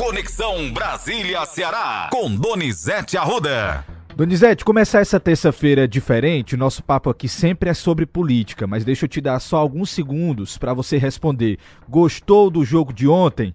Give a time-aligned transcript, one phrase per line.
[0.00, 3.84] Conexão Brasília-Ceará, com Donizete Arruda.
[4.16, 9.08] Donizete, começar essa terça-feira diferente, nosso papo aqui sempre é sobre política, mas deixa eu
[9.10, 11.58] te dar só alguns segundos para você responder.
[11.86, 13.54] Gostou do jogo de ontem?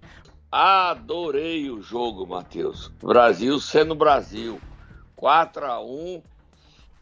[0.52, 2.92] Adorei o jogo, Matheus.
[3.02, 4.60] Brasil sendo Brasil.
[5.16, 6.22] 4 a 1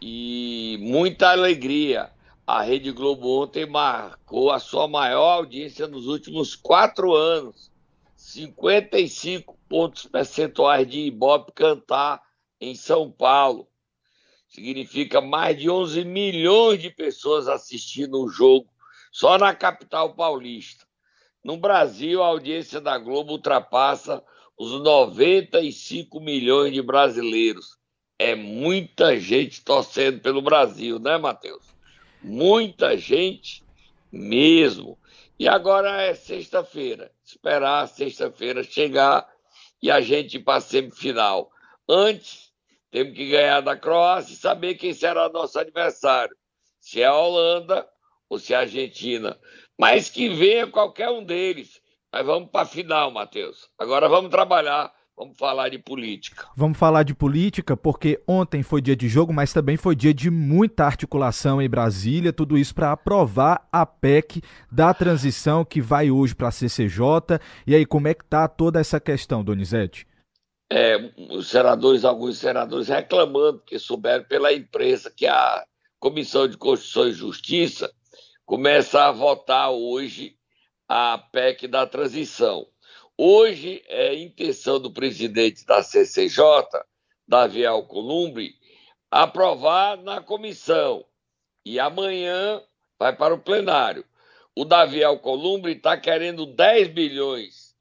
[0.01, 2.09] e muita alegria.
[2.47, 7.74] A Rede Globo ontem marcou a sua maior audiência nos últimos quatro anos.
[8.25, 12.23] 55 pontos percentuais de Ibope cantar
[12.59, 13.69] em São Paulo.
[14.49, 18.67] Significa mais de 11 milhões de pessoas assistindo o jogo
[19.13, 20.87] só na capital paulista.
[21.45, 24.25] No Brasil, a audiência da Globo ultrapassa
[24.59, 27.77] os 95 milhões de brasileiros.
[28.18, 31.67] É muita gente torcendo pelo Brasil, né, Matheus?
[32.23, 33.62] Muita gente
[34.11, 34.98] mesmo.
[35.39, 37.11] E agora é sexta-feira.
[37.25, 39.29] Esperar sexta-feira chegar
[39.83, 41.51] e a gente ir para a semifinal.
[41.89, 42.53] Antes,
[42.91, 46.37] temos que ganhar da Croácia e saber quem será nosso adversário.
[46.79, 47.89] Se é a Holanda
[48.29, 49.39] ou se é a Argentina.
[49.77, 51.83] Mas que venha qualquer um deles.
[52.13, 53.69] Mas vamos para a final, Matheus.
[53.77, 56.48] Agora vamos trabalhar Vamos falar de política.
[56.57, 60.29] Vamos falar de política, porque ontem foi dia de jogo, mas também foi dia de
[60.29, 66.35] muita articulação em Brasília, tudo isso para aprovar a PEC da transição que vai hoje
[66.35, 67.39] para a CCJ.
[67.65, 70.05] E aí, como é que tá toda essa questão, Donizete?
[70.73, 70.97] É,
[71.31, 75.65] os senadores, alguns senadores reclamando que souberam pela imprensa que a
[76.01, 77.92] Comissão de Constituição e Justiça
[78.45, 80.37] começa a votar hoje
[80.89, 82.67] a PEC da transição.
[83.17, 86.43] Hoje é intenção do presidente da CCJ,
[87.29, 88.57] Davi Alcolumbre,
[89.09, 91.07] aprovar na comissão
[91.65, 92.61] e amanhã
[92.98, 94.05] vai para o plenário.
[94.57, 97.77] O Davi Alcolumbre está querendo 10 bilhões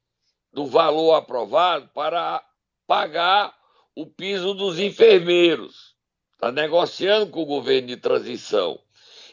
[0.52, 2.40] do valor aprovado para
[2.86, 3.52] pagar
[3.96, 5.96] o piso dos enfermeiros.
[6.34, 8.78] Está negociando com o governo de transição.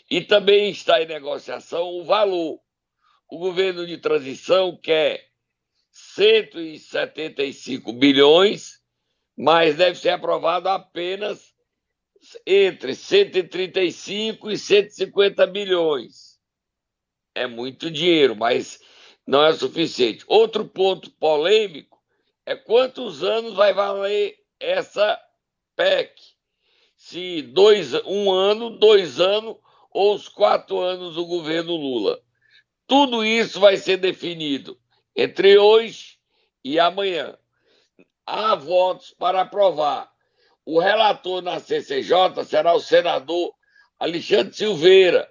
[0.10, 2.60] E também está em negociação o valor.
[3.30, 5.31] O governo de transição quer
[6.16, 8.82] 175 bilhões,
[9.38, 11.54] mas deve ser aprovado apenas
[12.46, 16.40] entre 135 e 150 bilhões.
[17.34, 18.82] É muito dinheiro, mas
[19.26, 20.26] não é suficiente.
[20.28, 22.02] Outro ponto polêmico
[22.46, 25.18] é quantos anos vai valer essa
[25.76, 26.14] PEC?
[26.98, 29.56] Se dois, um ano, dois anos
[29.92, 32.22] ou os quatro anos do governo Lula.
[32.88, 34.81] Tudo isso vai ser definido
[35.16, 36.18] entre hoje
[36.64, 37.38] e amanhã.
[38.26, 40.12] Há votos para aprovar.
[40.66, 43.54] O relator na CCJ será o senador
[44.00, 45.30] Alexandre Silveira,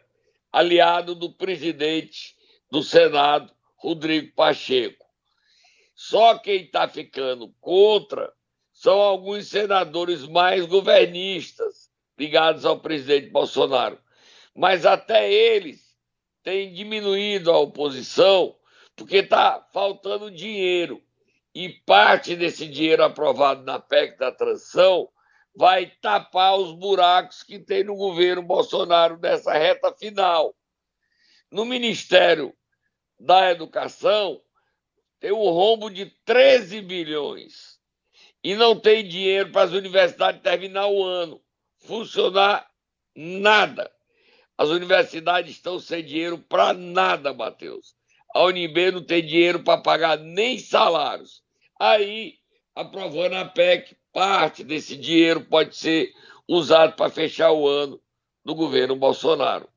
[0.52, 2.36] aliado do presidente
[2.70, 5.06] do Senado, Rodrigo Pacheco.
[5.94, 8.32] Só quem está ficando contra
[8.72, 13.98] são alguns senadores mais governistas, ligados ao presidente Bolsonaro.
[14.54, 15.96] Mas até eles
[16.42, 18.56] têm diminuído a oposição
[19.00, 21.02] porque está faltando dinheiro.
[21.54, 25.08] E parte desse dinheiro aprovado na PEC da transição
[25.56, 30.54] vai tapar os buracos que tem no governo Bolsonaro nessa reta final.
[31.50, 32.54] No Ministério
[33.18, 34.40] da Educação,
[35.18, 37.80] tem um rombo de 13 bilhões
[38.44, 41.42] e não tem dinheiro para as universidades terminar o ano,
[41.78, 42.70] funcionar
[43.16, 43.90] nada.
[44.58, 47.98] As universidades estão sem dinheiro para nada, Matheus
[48.34, 51.42] a UNB não tem dinheiro para pagar nem salários.
[51.78, 52.34] Aí,
[52.74, 56.12] aprovando a PEC, parte desse dinheiro pode ser
[56.46, 58.00] usado para fechar o ano
[58.44, 59.68] do governo Bolsonaro.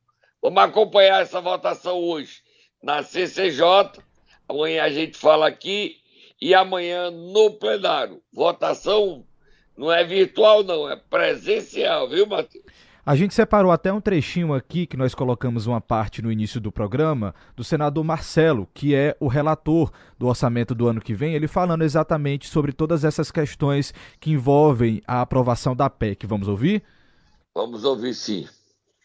[0.41, 2.41] Vamos acompanhar essa votação hoje
[2.81, 3.63] na CCJ.
[4.47, 5.97] Amanhã a gente fala aqui
[6.41, 8.21] e amanhã no plenário.
[8.31, 9.25] Votação
[9.77, 12.65] não é virtual, não, é presencial, viu, Matheus?
[13.05, 16.71] A gente separou até um trechinho aqui, que nós colocamos uma parte no início do
[16.71, 21.45] programa, do senador Marcelo, que é o relator do orçamento do ano que vem, ele
[21.45, 26.25] falando exatamente sobre todas essas questões que envolvem a aprovação da PEC.
[26.25, 26.81] Vamos ouvir?
[27.53, 28.47] Vamos ouvir sim.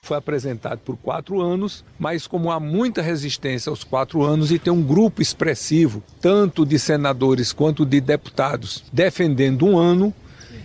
[0.00, 4.72] Foi apresentado por quatro anos, mas como há muita resistência aos quatro anos e tem
[4.72, 10.14] um grupo expressivo, tanto de senadores quanto de deputados, defendendo um ano,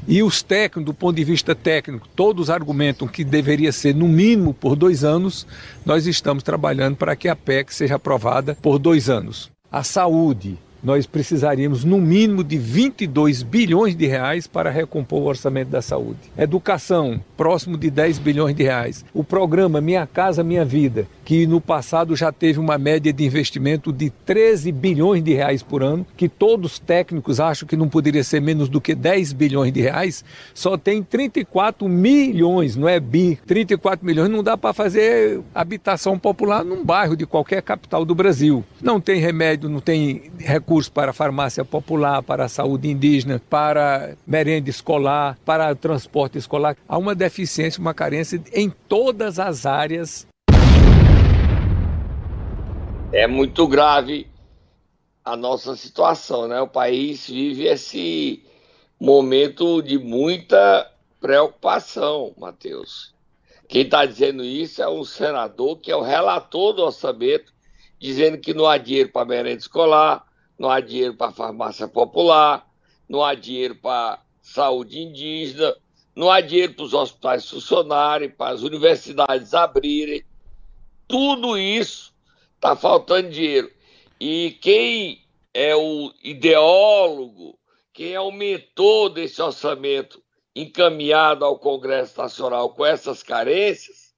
[0.07, 4.53] e os técnicos, do ponto de vista técnico, todos argumentam que deveria ser no mínimo
[4.53, 5.47] por dois anos.
[5.85, 9.51] Nós estamos trabalhando para que a PEC seja aprovada por dois anos.
[9.71, 15.69] A saúde, nós precisaríamos no mínimo de 22 bilhões de reais para recompor o orçamento
[15.69, 16.19] da saúde.
[16.37, 19.05] Educação, próximo de 10 bilhões de reais.
[19.13, 23.93] O programa Minha Casa Minha Vida, que no passado já teve uma média de investimento
[23.93, 28.23] de 13 bilhões de reais por ano, que todos os técnicos acham que não poderia
[28.23, 33.39] ser menos do que 10 bilhões de reais, só tem 34 milhões, não é bi,
[33.45, 38.63] 34 milhões não dá para fazer habitação popular num bairro de qualquer capital do Brasil.
[38.81, 44.69] Não tem remédio, não tem recurso para farmácia popular, para a saúde indígena, para merenda
[44.69, 46.75] escolar, para transporte escolar.
[46.87, 50.27] Há uma deficiência, uma carência em todas as áreas
[53.13, 54.27] é muito grave
[55.23, 56.59] a nossa situação, né?
[56.61, 58.43] O país vive esse
[58.99, 60.91] momento de muita
[61.21, 63.13] preocupação, Matheus.
[63.69, 67.53] Quem está dizendo isso é um senador que é o relator do orçamento,
[67.99, 70.25] dizendo que não há dinheiro para merenda escolar,
[70.57, 72.67] não há dinheiro para farmácia popular,
[73.07, 75.75] não há dinheiro para saúde indígena,
[76.15, 80.23] não há dinheiro para os hospitais funcionarem, para as universidades abrirem.
[81.07, 82.13] Tudo isso
[82.63, 83.69] Está faltando dinheiro.
[84.17, 85.21] E quem
[85.53, 87.59] é o ideólogo,
[87.91, 90.23] quem é o mentor desse orçamento
[90.55, 94.13] encaminhado ao Congresso Nacional com essas carências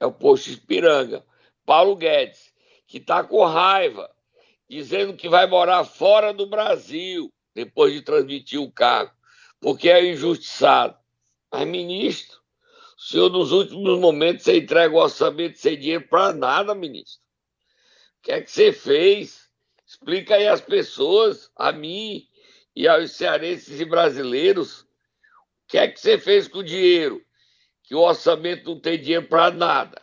[0.00, 1.22] é o posto Espiranga,
[1.66, 2.54] Paulo Guedes,
[2.86, 4.10] que está com raiva,
[4.70, 9.12] dizendo que vai morar fora do Brasil depois de transmitir o cargo,
[9.60, 10.96] porque é injustiçado.
[11.50, 12.38] Mas, ministro,
[12.96, 17.20] o senhor nos últimos momentos você entrega o orçamento sem dinheiro para nada, ministro.
[18.20, 19.50] O que é que você fez?
[19.84, 22.28] Explica aí às pessoas, a mim
[22.76, 24.86] e aos cearenses e brasileiros, o
[25.66, 27.20] que é que você fez com o dinheiro?
[27.82, 30.00] Que o orçamento não tem dinheiro para nada.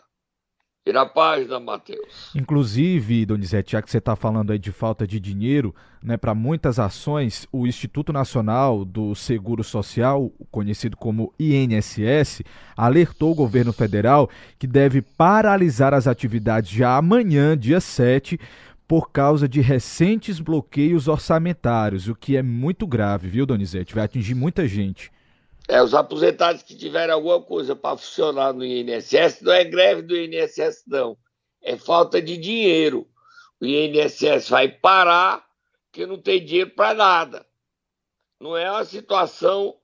[0.88, 2.31] Vira a página, Matheus.
[2.34, 6.80] Inclusive, Donizete, já que você está falando aí de falta de dinheiro, né, para muitas
[6.80, 12.42] ações, o Instituto Nacional do Seguro Social, conhecido como INSS,
[12.78, 18.40] alertou o governo federal que deve paralisar as atividades já amanhã, dia 7,
[18.88, 23.94] por causa de recentes bloqueios orçamentários, o que é muito grave, viu, Donizete?
[23.94, 25.12] Vai atingir muita gente.
[25.68, 30.16] É, os aposentados que tiverem alguma coisa para funcionar no INSS, não é greve do
[30.16, 31.18] INSS, não.
[31.62, 33.06] É falta de dinheiro.
[33.60, 35.46] O INSS vai parar
[35.98, 37.46] porque não tem dinheiro para nada.
[38.40, 39.75] Não é uma situação.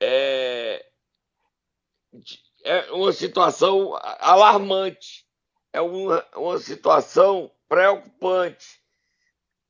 [0.00, 0.84] É,
[2.62, 5.26] é uma situação alarmante.
[5.72, 8.78] É uma, uma situação preocupante.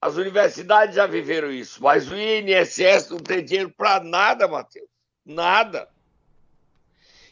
[0.01, 4.88] As universidades já viveram isso, mas o INSS não tem dinheiro para nada, Matheus.
[5.29, 5.87] Nada.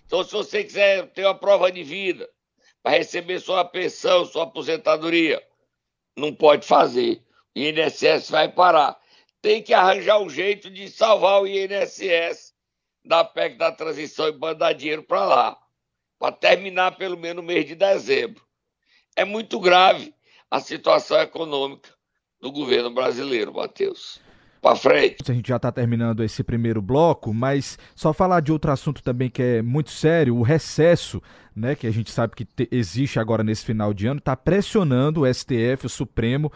[0.04, 2.28] Então, se você quiser ter uma prova de vida
[2.82, 5.42] para receber sua pensão, sua aposentadoria,
[6.14, 7.22] não pode fazer.
[7.56, 9.00] O INSS vai parar.
[9.40, 12.54] Tem que arranjar um jeito de salvar o INSS
[13.02, 15.58] da PEC da transição e mandar dinheiro para lá,
[16.18, 18.46] para terminar pelo menos no mês de dezembro.
[19.16, 20.14] É muito grave
[20.50, 21.88] a situação econômica
[22.42, 24.25] do governo brasileiro, Matheus
[24.66, 25.30] para frente.
[25.30, 29.30] A gente já está terminando esse primeiro bloco, mas só falar de outro assunto também
[29.30, 31.22] que é muito sério, o recesso,
[31.54, 35.20] né, que a gente sabe que te, existe agora nesse final de ano, está pressionando
[35.20, 36.50] o STF, o Supremo,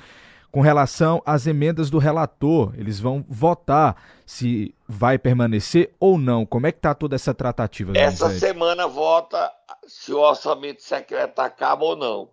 [0.51, 2.75] com relação às emendas do relator.
[2.77, 3.95] Eles vão votar
[4.27, 6.45] se vai permanecer ou não.
[6.45, 7.97] Como é que está toda essa tratativa?
[7.97, 9.53] Essa semana vota
[9.87, 12.31] se o orçamento secreto acaba ou não.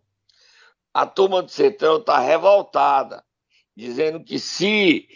[0.92, 3.24] A turma do Centrão está revoltada,
[3.76, 5.08] dizendo que se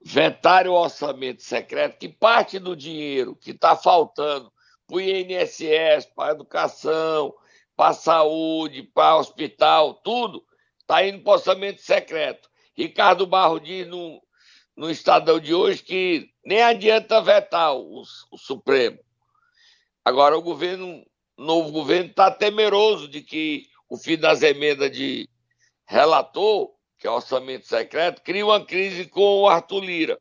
[0.00, 4.52] vetarem o orçamento secreto, que parte do dinheiro que está faltando
[4.86, 7.34] para o INSS, para a educação,
[7.76, 10.44] para a saúde, para o hospital, tudo,
[10.80, 12.48] está indo para o orçamento secreto.
[12.76, 14.22] Ricardo Barro diz no,
[14.76, 18.98] no Estadão de hoje que nem adianta vetar o, o Supremo.
[20.04, 21.04] Agora o governo,
[21.36, 25.28] o novo governo está temeroso de que o fim das emendas de
[25.86, 30.18] relator que é orçamento secreto, cria uma crise com o Arthur Lira.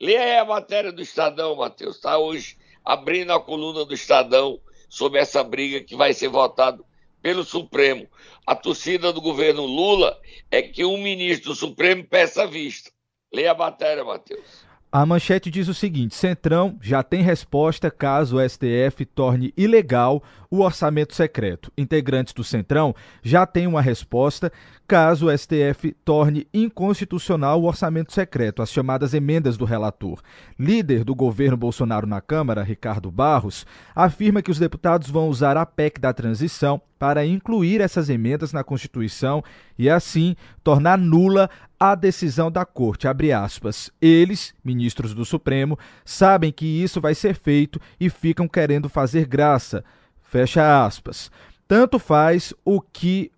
[0.00, 1.96] Lê aí a matéria do Estadão, Matheus.
[1.96, 6.84] Está hoje abrindo a coluna do Estadão sobre essa briga que vai ser votado
[7.20, 8.08] pelo Supremo.
[8.46, 10.20] A torcida do governo Lula
[10.50, 12.90] é que um ministro do Supremo peça vista.
[13.32, 14.67] Lê a matéria, Matheus.
[14.90, 20.60] A manchete diz o seguinte: Centrão já tem resposta caso o STF torne ilegal o
[20.60, 21.70] orçamento secreto.
[21.76, 24.50] Integrantes do Centrão já têm uma resposta
[24.86, 30.22] caso o STF torne inconstitucional o orçamento secreto, as chamadas emendas do relator.
[30.58, 35.66] Líder do governo Bolsonaro na Câmara, Ricardo Barros, afirma que os deputados vão usar a
[35.66, 39.44] PEC da transição para incluir essas emendas na Constituição
[39.78, 43.90] e, assim, tornar nula a decisão da corte, abre aspas.
[44.00, 49.84] Eles, ministros do Supremo, sabem que isso vai ser feito e ficam querendo fazer graça.
[50.22, 51.30] Fecha aspas.
[51.66, 53.30] Tanto faz o que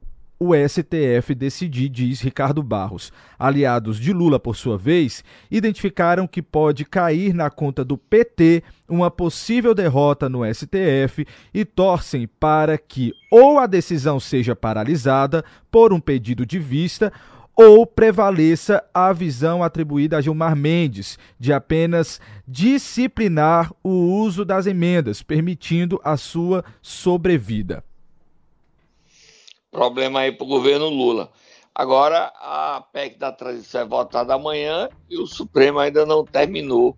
[0.43, 3.13] o STF decidir, diz Ricardo Barros.
[3.39, 9.11] Aliados de Lula, por sua vez, identificaram que pode cair na conta do PT uma
[9.11, 16.01] possível derrota no STF e torcem para que ou a decisão seja paralisada por um
[16.01, 17.13] pedido de vista
[17.63, 25.23] ou prevaleça a visão atribuída a Gilmar Mendes de apenas disciplinar o uso das emendas,
[25.23, 27.85] permitindo a sua sobrevida.
[29.71, 31.31] Problema aí para o governo Lula.
[31.75, 36.97] Agora, a PEC da transição é votada amanhã e o Supremo ainda não terminou.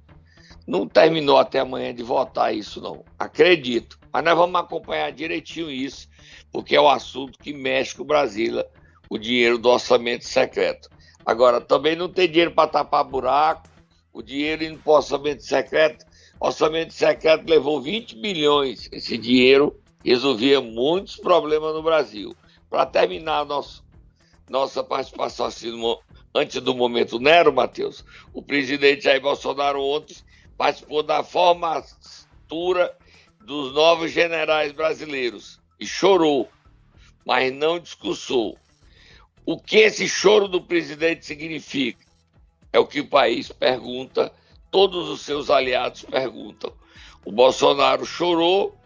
[0.65, 3.05] Não terminou até amanhã de votar isso, não.
[3.19, 3.99] Acredito.
[4.13, 6.09] Mas nós vamos acompanhar direitinho isso,
[6.53, 8.65] porque é o assunto que mexe com Brasília,
[9.13, 10.89] o dinheiro do orçamento secreto.
[11.27, 13.69] Agora, também não tem dinheiro para tapar buraco,
[14.11, 16.07] o dinheiro indo para o orçamento secreto.
[16.41, 18.89] Orçamento secreto levou 20 bilhões.
[18.91, 22.35] Esse dinheiro resolvia muitos problemas no Brasil.
[22.71, 23.85] Para terminar nosso,
[24.49, 25.73] nossa participação assim,
[26.35, 28.03] antes do momento Nero, Matheus,
[28.33, 30.17] o presidente Jair Bolsonaro ontem
[30.57, 32.97] participou da formatura
[33.45, 36.49] dos novos generais brasileiros e chorou,
[37.27, 38.57] mas não discursou.
[39.45, 42.05] O que esse choro do presidente significa?
[42.73, 44.33] É o que o país pergunta,
[44.71, 46.73] todos os seus aliados perguntam.
[47.25, 48.77] O Bolsonaro chorou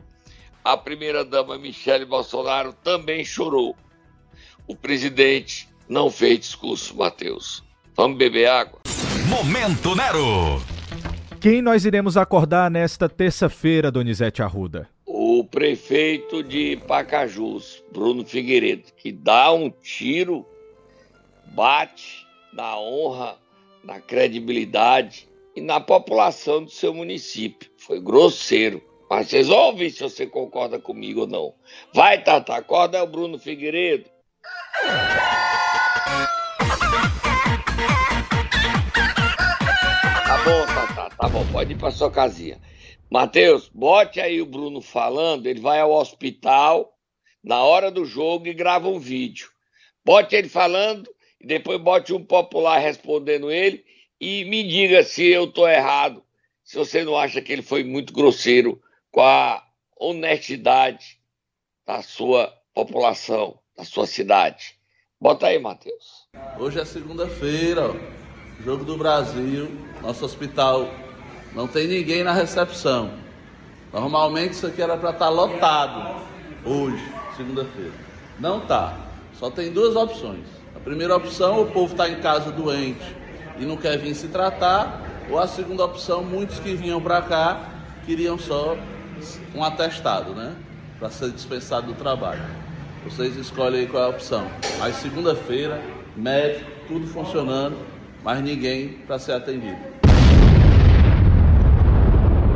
[0.66, 3.76] a primeira-dama Michele Bolsonaro também chorou.
[4.66, 7.62] O presidente não fez discurso, Matheus.
[7.94, 8.80] Vamos beber água?
[9.28, 10.60] Momento Nero!
[11.40, 14.88] Quem nós iremos acordar nesta terça-feira, Donizete Arruda?
[15.46, 20.44] Prefeito de Pacajus, Bruno Figueiredo, que dá um tiro,
[21.54, 23.38] bate na honra,
[23.84, 27.70] na credibilidade e na população do seu município.
[27.78, 31.54] Foi grosseiro mas vocês vão ouvir se você concorda comigo ou não.
[31.94, 34.10] Vai, Tata, acorda é o Bruno Figueiredo.
[40.24, 42.60] Tá bom, Tata, tá bom, pode ir pra sua casinha.
[43.10, 46.98] Matheus, bote aí o Bruno falando, ele vai ao hospital
[47.42, 49.48] na hora do jogo e grava um vídeo.
[50.04, 51.08] Bote ele falando
[51.40, 53.84] e depois bote um popular respondendo ele
[54.20, 56.22] e me diga se eu tô errado,
[56.64, 58.82] se você não acha que ele foi muito grosseiro
[59.12, 59.64] com a
[59.96, 61.20] honestidade
[61.86, 64.74] da sua população, da sua cidade.
[65.20, 66.28] Bota aí, Matheus.
[66.58, 67.94] Hoje é segunda-feira,
[68.64, 69.68] jogo do Brasil,
[70.02, 71.05] nosso hospital
[71.54, 73.10] não tem ninguém na recepção.
[73.92, 76.22] Normalmente isso aqui era para estar tá lotado
[76.64, 77.02] hoje,
[77.36, 77.92] segunda-feira.
[78.38, 78.96] Não tá.
[79.38, 80.44] Só tem duas opções.
[80.74, 83.16] A primeira opção, o povo está em casa doente
[83.58, 85.00] e não quer vir se tratar,
[85.30, 87.70] ou a segunda opção, muitos que vinham para cá
[88.04, 88.76] queriam só
[89.54, 90.54] um atestado, né?
[90.98, 92.42] Para ser dispensado do trabalho.
[93.04, 94.46] Vocês escolhem aí qual é a opção.
[94.78, 95.80] Mas segunda-feira,
[96.16, 97.76] médico, tudo funcionando,
[98.22, 99.95] mas ninguém para ser atendido.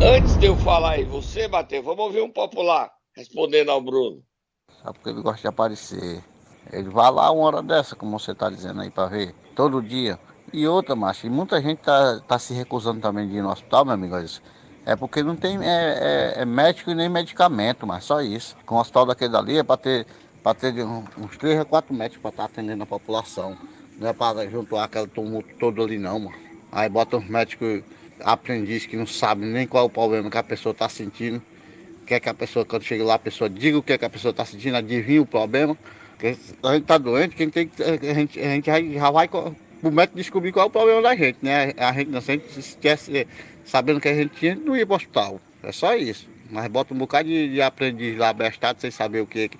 [0.03, 4.23] Antes de eu falar aí, você, bater, vamos ouvir um popular respondendo ao Bruno.
[4.83, 6.25] Sabe porque ele gosta de aparecer.
[6.73, 10.19] Ele vai lá uma hora dessa, como você está dizendo aí, para ver, todo dia.
[10.55, 13.85] E outra, macho, e muita gente tá, tá se recusando também de ir no hospital,
[13.85, 14.17] meu amigo.
[14.87, 18.57] É porque não tem é, é, é médico e nem medicamento, mas só isso.
[18.65, 20.07] Com o hospital daquele dali é para ter,
[20.43, 23.55] pra ter uns 3 a 4 médicos para estar tá atendendo a população.
[23.99, 26.37] Não é para juntar aquele tumulto todo ali não, mano.
[26.73, 27.83] Aí bota os médicos
[28.25, 31.43] aprendizes que não sabem nem qual é o problema que a pessoa está sentindo.
[32.07, 34.11] Quer que a pessoa, quando chega lá, a pessoa diga o que, é que a
[34.11, 35.77] pessoa está sentindo, adivinha o problema.
[36.13, 39.29] Porque a gente está doente, quem tem a gente, a gente já vai
[39.83, 41.73] o médico descobrir qual é o problema da gente, né?
[41.77, 43.27] A gente não sente se esquece
[43.65, 45.41] sabendo que a gente tinha, não ia para o hospital.
[45.63, 46.29] É só isso.
[46.51, 49.51] Mas bota um bocado de, de aprendiz lá bestado sem saber o que,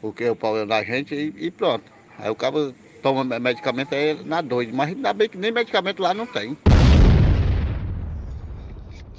[0.00, 1.84] o que é o problema da gente e, e pronto.
[2.18, 4.72] Aí o cara toma medicamento aí na doide.
[4.72, 6.56] Mas ainda bem que nem medicamento lá não tem.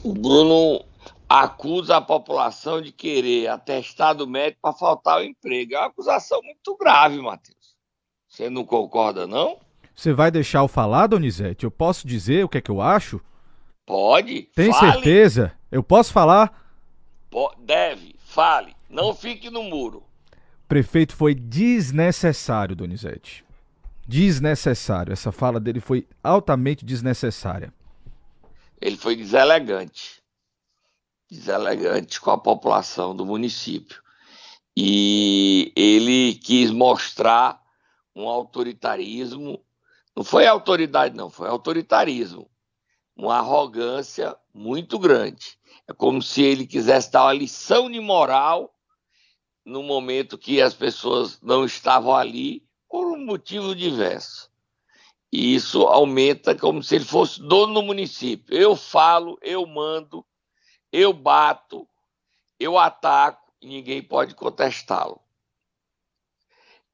[0.04, 0.84] O Bruno
[1.27, 5.74] acusa a população de querer atestado médico para faltar o emprego.
[5.74, 7.75] É uma acusação muito grave, Matheus.
[8.27, 9.58] Você não concorda, não?
[9.96, 11.63] Você vai deixar eu falar, Donizete?
[11.63, 13.20] Eu posso dizer o que é que eu acho?
[13.86, 14.44] Pode.
[14.54, 14.94] Tem fale.
[14.94, 15.54] certeza?
[15.72, 16.66] Eu posso falar?
[17.60, 18.75] Deve, fale.
[18.89, 20.04] Não fique no muro.
[20.68, 23.44] Prefeito foi desnecessário, Donizete.
[24.08, 25.13] Desnecessário.
[25.13, 27.74] Essa fala dele foi altamente desnecessária.
[28.79, 30.22] Ele foi deselegante.
[31.29, 34.01] Deselegante com a população do município.
[34.75, 37.62] E ele quis mostrar
[38.15, 39.63] um autoritarismo
[40.15, 42.50] Não foi autoridade, não, foi autoritarismo.
[43.15, 45.57] Uma arrogância muito grande.
[45.88, 48.74] É como se ele quisesse dar uma lição de moral
[49.65, 54.47] no momento que as pessoas não estavam ali por um motivo diverso.
[55.31, 58.55] E isso aumenta como se ele fosse dono do município.
[58.55, 60.25] Eu falo, eu mando,
[60.91, 61.88] eu bato,
[62.60, 65.22] eu ataco e ninguém pode contestá-lo.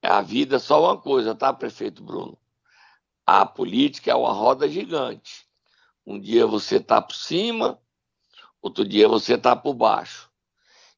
[0.02, 2.38] É a vida só uma coisa, tá, prefeito Bruno?
[3.26, 5.46] A política é uma roda gigante.
[6.04, 7.80] Um dia você está por cima,
[8.60, 10.30] outro dia você está por baixo.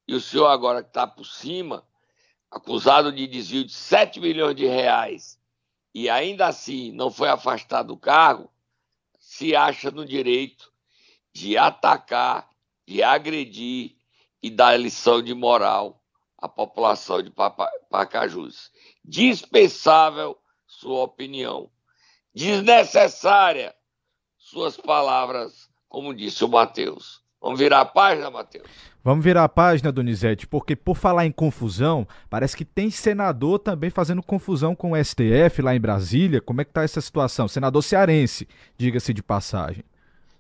[0.09, 1.87] E o senhor, agora que está por cima,
[2.51, 5.39] acusado de desvio de 7 milhões de reais,
[5.99, 8.53] e ainda assim não foi afastado do cargo,
[9.19, 10.71] se acha no direito
[11.33, 12.51] de atacar,
[12.87, 13.97] de agredir
[14.43, 16.05] e dar lição de moral
[16.37, 17.33] à população de
[17.89, 18.71] Pacajus.
[19.03, 21.71] Dispensável sua opinião.
[22.35, 23.75] Desnecessária
[24.37, 27.25] suas palavras, como disse o Matheus.
[27.47, 28.67] Vamos virar a página, Matheus?
[29.05, 33.89] Vamos virar a página, Donizete, porque por falar em confusão, parece que tem senador também
[33.89, 36.41] fazendo confusão com o STF lá em Brasília.
[36.41, 37.47] Como é que tá essa situação?
[37.47, 39.85] Senador cearense, diga-se de passagem.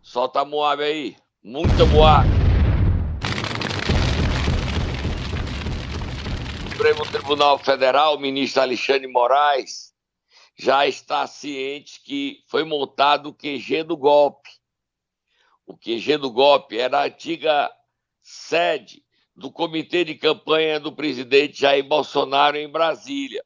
[0.03, 1.15] Solta a Moab aí.
[1.45, 2.29] Muita Moab.
[6.73, 9.93] Supremo Tribunal Federal, o ministro Alexandre Moraes,
[10.59, 14.56] já está ciente que foi montado o QG do golpe.
[15.67, 17.71] O QG do golpe era a antiga
[18.23, 19.05] sede
[19.35, 23.45] do comitê de campanha do presidente Jair Bolsonaro em Brasília.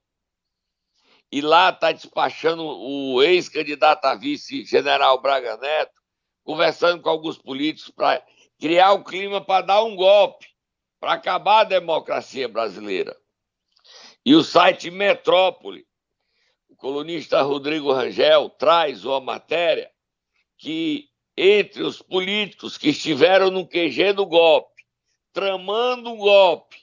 [1.32, 6.00] E lá está despachando o ex-candidato a vice-general Braga Neto,
[6.44, 8.24] conversando com alguns políticos para
[8.58, 10.46] criar o clima para dar um golpe,
[10.98, 13.16] para acabar a democracia brasileira.
[14.24, 15.86] E o site Metrópole
[16.80, 19.90] colunista Rodrigo Rangel traz uma matéria
[20.56, 21.09] que,
[21.42, 24.84] entre os políticos que estiveram no QG do golpe,
[25.32, 26.76] tramando um golpe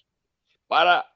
[0.67, 1.07] para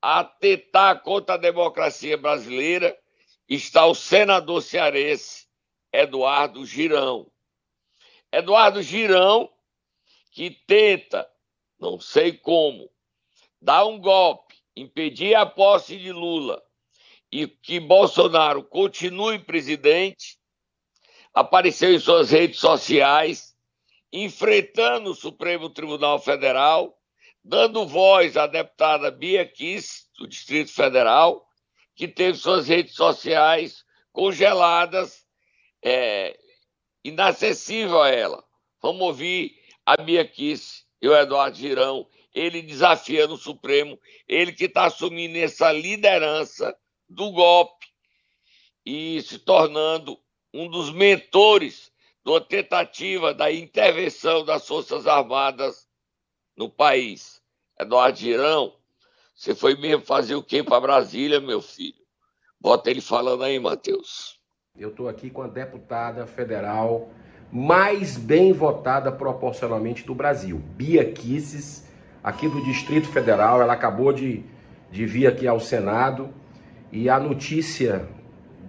[0.00, 2.98] atentar contra a democracia brasileira,
[3.46, 5.46] está o senador cearense
[5.92, 7.30] Eduardo Girão.
[8.32, 9.52] Eduardo Girão,
[10.32, 11.30] que tenta,
[11.78, 12.90] não sei como,
[13.60, 16.62] dar um golpe, impedir a posse de Lula
[17.30, 20.38] e que Bolsonaro continue presidente,
[21.36, 23.54] apareceu em suas redes sociais,
[24.10, 26.98] enfrentando o Supremo Tribunal Federal,
[27.44, 31.46] dando voz à deputada Bia Kiss, do Distrito Federal,
[31.94, 35.26] que teve suas redes sociais congeladas,
[35.84, 36.38] é,
[37.04, 38.42] inacessível a ela.
[38.80, 44.64] Vamos ouvir a Bia Kiss e o Eduardo Girão, ele desafiando o Supremo, ele que
[44.64, 46.74] está assumindo essa liderança
[47.06, 47.88] do golpe
[48.86, 50.18] e se tornando
[50.56, 51.92] um dos mentores
[52.24, 55.86] da tentativa da intervenção das Forças Armadas
[56.56, 57.42] no país.
[57.78, 58.72] Eduardo Girão,
[59.34, 62.02] você foi mesmo fazer o quê para Brasília, meu filho?
[62.58, 64.40] Bota ele falando aí, Matheus.
[64.74, 67.10] Eu estou aqui com a deputada federal
[67.52, 71.86] mais bem votada proporcionalmente do Brasil, Bia Kisses,
[72.24, 73.62] aqui do Distrito Federal.
[73.62, 74.42] Ela acabou de,
[74.90, 76.30] de vir aqui ao Senado
[76.90, 78.08] e a notícia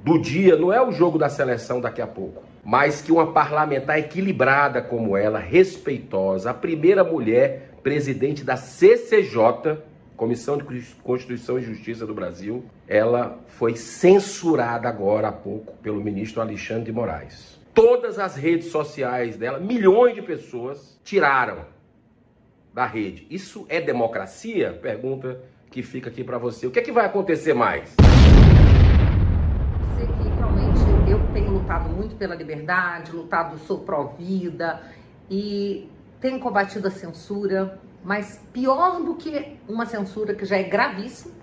[0.04, 3.98] do dia não é o jogo da seleção daqui a pouco, mas que uma parlamentar
[3.98, 9.78] equilibrada como ela, respeitosa, a primeira mulher presidente da CCJ,
[10.16, 10.64] Comissão de
[11.04, 16.92] Constituição e Justiça do Brasil, ela foi censurada agora há pouco pelo ministro Alexandre de
[16.92, 17.60] Moraes.
[17.74, 21.66] Todas as redes sociais dela, milhões de pessoas tiraram
[22.74, 23.28] da rede.
[23.30, 24.78] Isso é democracia?
[24.82, 26.66] Pergunta que fica aqui para você.
[26.66, 27.96] O que é que vai acontecer mais?
[29.98, 30.80] Sei que realmente
[31.10, 34.82] eu tenho lutado muito pela liberdade, lutado, sou pró-vida
[35.30, 41.36] e tenho combatido a censura, mas pior do que uma censura que já é gravíssima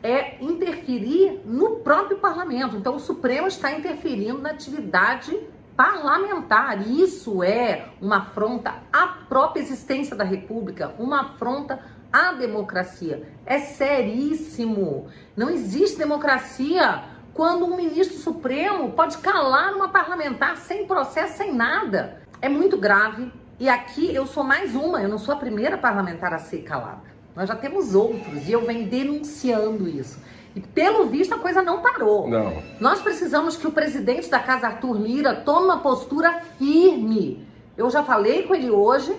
[0.00, 2.76] é interferir no próprio parlamento.
[2.76, 5.36] Então, o Supremo está interferindo na atividade
[5.76, 6.88] parlamentar.
[6.88, 11.80] Isso é uma afronta à própria existência da República, uma afronta
[12.12, 13.28] a democracia.
[13.46, 15.08] É seríssimo.
[15.36, 22.22] Não existe democracia quando um ministro supremo pode calar uma parlamentar sem processo, sem nada.
[22.40, 23.32] É muito grave.
[23.58, 27.02] E aqui eu sou mais uma, eu não sou a primeira parlamentar a ser calada.
[27.34, 30.20] Nós já temos outros e eu venho denunciando isso.
[30.54, 32.28] E pelo visto a coisa não parou.
[32.28, 32.62] Não.
[32.78, 37.46] Nós precisamos que o presidente da casa, Arthur Lira, tome uma postura firme.
[37.76, 39.16] Eu já falei com ele hoje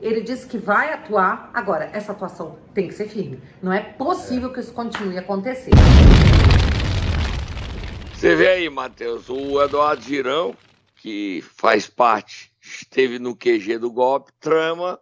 [0.00, 1.50] ele disse que vai atuar.
[1.54, 3.40] Agora, essa atuação tem que ser firme.
[3.62, 5.70] Não é possível que isso continue a acontecer.
[8.16, 10.56] Você vê aí, Matheus, o Eduardo Girão,
[10.96, 14.98] que faz parte, esteve no QG do golpe, trama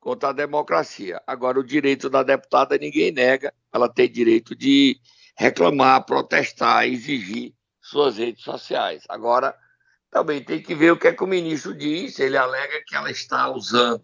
[0.00, 1.22] contra a democracia.
[1.28, 4.98] Agora, o direito da deputada ninguém nega, ela tem direito de
[5.38, 9.04] reclamar, protestar, exigir suas redes sociais.
[9.08, 9.54] Agora,
[10.10, 13.12] também tem que ver o que é que o ministro diz, ele alega que ela
[13.12, 14.02] está usando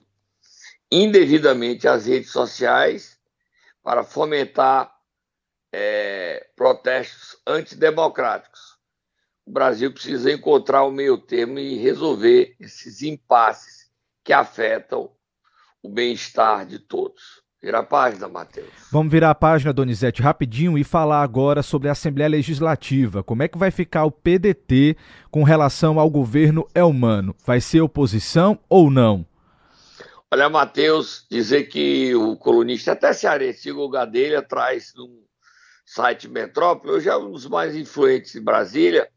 [0.88, 3.18] indevidamente as redes sociais
[3.82, 4.95] para fomentar
[5.78, 8.78] é, protestos antidemocráticos.
[9.44, 13.90] O Brasil precisa encontrar o meio termo e resolver esses impasses
[14.24, 15.10] que afetam
[15.82, 17.42] o bem-estar de todos.
[17.62, 18.70] Vira a página, Matheus.
[18.90, 23.22] Vamos virar a página, Donizete, rapidinho e falar agora sobre a Assembleia Legislativa.
[23.22, 24.96] Como é que vai ficar o PDT
[25.30, 27.36] com relação ao governo Elmano?
[27.44, 29.26] Vai ser oposição ou não?
[30.32, 35.25] Olha, Matheus, dizer que o colunista até cearense, Igor Gadelha, traz no
[35.87, 39.09] site Metrópole, hoje é um dos mais influentes em Brasília,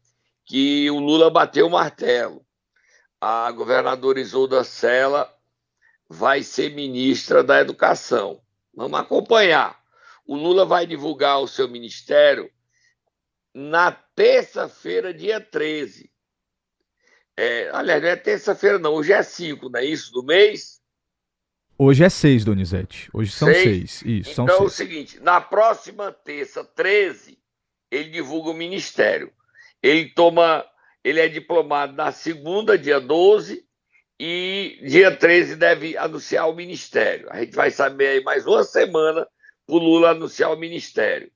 [0.46, 2.46] que o Lula bateu o martelo.
[3.20, 5.30] A governadora Isolda Sela
[6.08, 8.40] vai ser ministra da Educação.
[8.72, 9.78] Vamos acompanhar.
[10.24, 12.48] O Lula vai divulgar o seu ministério
[13.52, 16.10] na terça-feira, dia 13.
[17.36, 18.94] É, aliás, não é terça-feira, não.
[18.94, 20.12] Hoje é 5, não é isso?
[20.12, 20.79] Do mês?
[21.82, 23.08] Hoje é 6, Donizete.
[23.10, 24.02] Hoje são 6.
[24.02, 27.38] Isso, então são é o seguinte: na próxima terça, 13,
[27.90, 29.32] ele divulga o ministério.
[29.82, 30.62] Ele toma.
[31.02, 33.66] Ele é diplomado na segunda, dia 12,
[34.18, 37.26] e dia 13 deve anunciar o ministério.
[37.30, 39.26] A gente vai saber aí mais uma semana
[39.66, 41.32] para o Lula anunciar o ministério.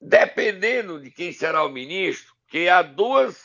[0.00, 3.44] Dependendo de quem será o ministro, que há duas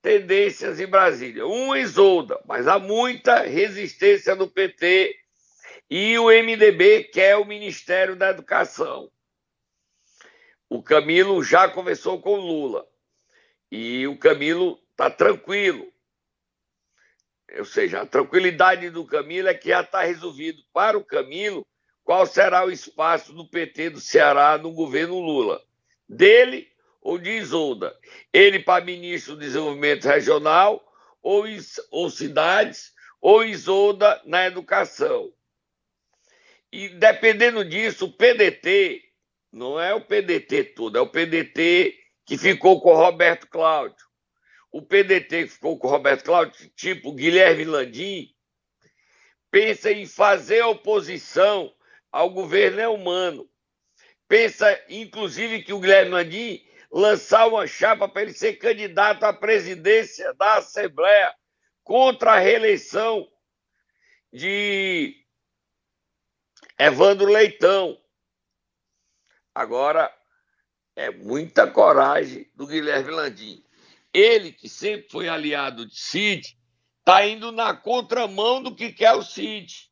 [0.00, 1.44] tendências em Brasília.
[1.44, 5.19] Uma Isolda, mas há muita resistência no PT
[5.90, 9.10] e o MDB quer o Ministério da Educação.
[10.68, 12.86] O Camilo já conversou com o Lula
[13.70, 15.92] e o Camilo está tranquilo
[17.58, 21.66] ou seja, a tranquilidade do Camilo é que já está resolvido para o Camilo
[22.04, 25.62] qual será o espaço do PT do Ceará no governo Lula.
[26.08, 26.68] Dele
[27.00, 27.96] ou de Isolda?
[28.32, 30.84] Ele para ministro do Desenvolvimento Regional
[31.22, 31.44] ou,
[31.90, 35.32] ou cidades, ou Isolda na educação.
[36.72, 39.02] E dependendo disso, o PDT
[39.52, 44.10] não é o PDT todo, é o PDT que ficou com o Roberto Cláudio
[44.72, 48.32] o PDT que ficou com o Roberto Cláudio, tipo Guilherme Landim,
[49.50, 51.72] pensa em fazer oposição
[52.10, 53.48] ao governo é humano.
[54.28, 60.32] Pensa, inclusive, que o Guilherme Landim lançar uma chapa para ele ser candidato à presidência
[60.34, 61.34] da Assembleia
[61.82, 63.28] contra a reeleição
[64.32, 65.19] de
[66.80, 68.00] Evandro Leitão.
[69.54, 70.10] Agora,
[70.96, 73.62] é muita coragem do Guilherme Landim.
[74.14, 76.56] Ele, que sempre foi aliado de Cid,
[77.00, 79.90] está indo na contramão do que quer o Cid.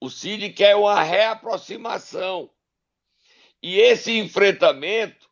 [0.00, 2.50] O Cid quer uma reaproximação.
[3.62, 5.30] E esse enfrentamento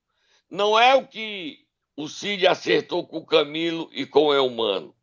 [0.49, 1.67] não é o que
[1.97, 4.95] o Cid acertou com o Camilo e com o Elmano,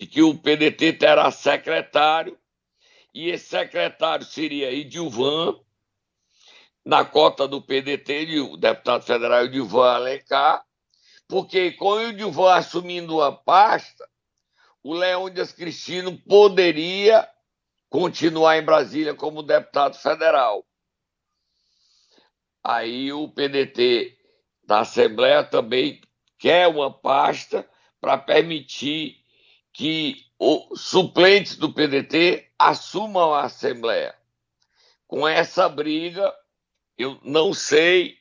[0.00, 2.40] de que o PDT terá secretário,
[3.14, 5.58] e esse secretário seria Edilvan,
[6.84, 10.64] na cota do PDT, o deputado federal Edilvan Alencar,
[11.28, 14.08] porque com o Dilvan assumindo a pasta,
[14.82, 17.28] o Leônidas Cristino poderia
[17.88, 20.66] continuar em Brasília como deputado federal.
[22.64, 24.16] Aí o PDT
[24.64, 26.00] da Assembleia também
[26.38, 27.68] quer uma pasta
[28.00, 29.16] para permitir
[29.72, 34.12] que os suplentes do PDT assumam a Assembleia.
[35.06, 36.34] Com essa briga,
[36.98, 38.18] eu não sei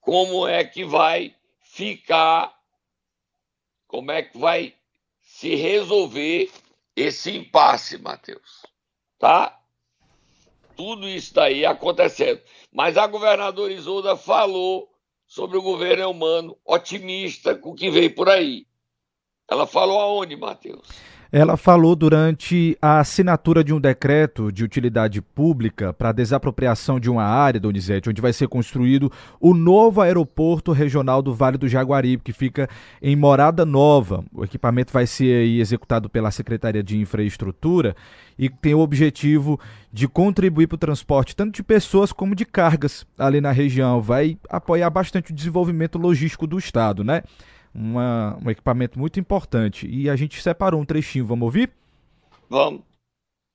[0.00, 2.56] como é que vai ficar,
[3.88, 4.76] como é que vai
[5.22, 6.48] se resolver
[6.94, 8.64] esse impasse, Matheus.
[9.18, 9.60] Tá?
[10.76, 12.40] Tudo isso daí acontecendo.
[12.70, 14.88] Mas a governadora Isolda falou
[15.26, 18.68] sobre o governo humano, otimista com o que veio por aí.
[19.50, 20.82] Ela falou aonde, Matheus?
[21.30, 27.22] Ela falou durante a assinatura de um decreto de utilidade pública para desapropriação de uma
[27.22, 32.32] área, Donizete, onde vai ser construído o novo aeroporto regional do Vale do Jaguaribe, que
[32.32, 32.66] fica
[33.02, 34.24] em Morada Nova.
[34.32, 37.94] O equipamento vai ser executado pela Secretaria de Infraestrutura
[38.38, 39.60] e tem o objetivo
[39.92, 44.00] de contribuir para o transporte tanto de pessoas como de cargas ali na região.
[44.00, 47.22] Vai apoiar bastante o desenvolvimento logístico do Estado, né?
[47.78, 49.86] Uma, um equipamento muito importante.
[49.88, 51.70] E a gente separou um trechinho, vamos ouvir?
[52.50, 52.80] Vamos.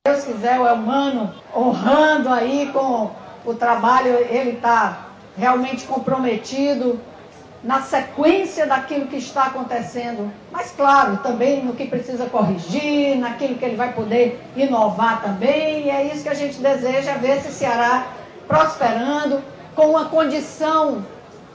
[0.07, 3.12] Se Deus quiser, o Elmano honrando aí com
[3.45, 6.99] o trabalho, ele está realmente comprometido
[7.63, 13.63] na sequência daquilo que está acontecendo, mas claro, também no que precisa corrigir, naquilo que
[13.63, 18.07] ele vai poder inovar também, e é isso que a gente deseja ver esse Ceará
[18.49, 19.41] prosperando
[19.73, 21.05] com uma condição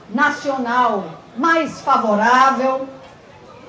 [0.09, 1.05] nacional
[1.39, 2.89] mais favorável.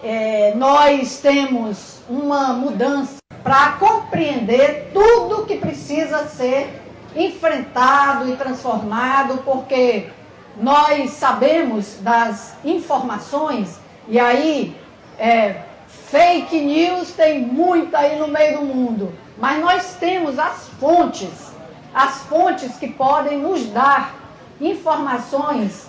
[0.03, 6.81] É, nós temos uma mudança para compreender tudo que precisa ser
[7.15, 10.09] enfrentado e transformado, porque
[10.57, 14.75] nós sabemos das informações, e aí
[15.17, 21.51] é, fake news tem muita aí no meio do mundo, mas nós temos as fontes,
[21.93, 24.15] as fontes que podem nos dar
[24.59, 25.88] informações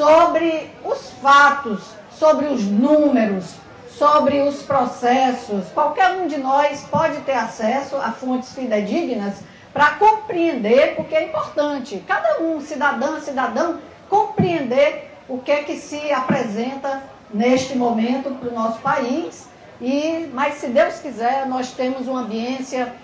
[0.00, 3.56] sobre os fatos, sobre os números,
[3.90, 5.66] sobre os processos.
[5.74, 9.34] Qualquer um de nós pode ter acesso a fontes fidedignas
[9.74, 16.10] para compreender, porque é importante, cada um, cidadã, cidadão, compreender o que é que se
[16.10, 19.50] apresenta neste momento para o nosso país.
[19.82, 22.94] E, mas se Deus quiser, nós temos uma ambiência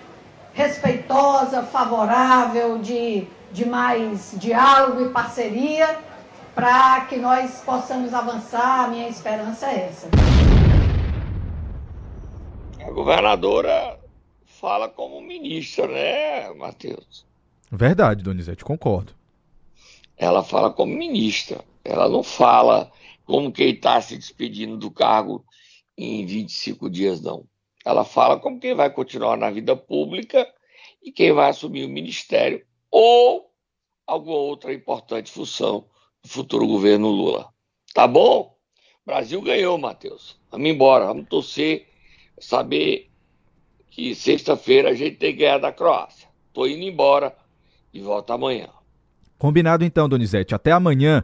[0.51, 6.06] respeitosa, favorável, de, de mais diálogo e parceria,
[6.57, 8.85] para que nós possamos avançar.
[8.85, 10.09] A minha esperança é essa.
[12.85, 13.97] A governadora
[14.43, 17.25] fala como ministra, né, Matheus?
[17.71, 19.17] Verdade, Donizete, concordo
[20.17, 22.91] ela fala como ministra, ela não fala
[23.23, 25.45] como quem está se despedindo do cargo
[25.95, 27.45] em 25 dias, não.
[27.85, 30.45] Ela fala como quem vai continuar na vida pública
[31.01, 33.51] e quem vai assumir o ministério ou
[34.05, 35.85] alguma outra importante função
[36.27, 37.49] futuro governo Lula.
[37.93, 38.55] Tá bom?
[39.05, 40.37] Brasil ganhou, Matheus.
[40.51, 41.87] Vamos embora, vamos torcer,
[42.39, 43.09] saber
[43.89, 46.27] que sexta-feira a gente tem guerra da Croácia.
[46.53, 47.35] Tô indo embora
[47.93, 48.67] e volto amanhã.
[49.37, 50.53] Combinado então, Donizete.
[50.53, 51.23] Até amanhã.